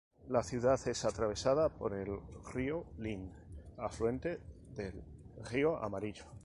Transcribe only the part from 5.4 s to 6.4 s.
río Amarillo.